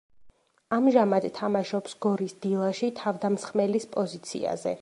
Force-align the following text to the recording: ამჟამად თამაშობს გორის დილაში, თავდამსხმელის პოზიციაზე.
ამჟამად 0.77 1.27
თამაშობს 1.41 1.95
გორის 2.07 2.35
დილაში, 2.47 2.93
თავდამსხმელის 3.03 3.91
პოზიციაზე. 3.97 4.79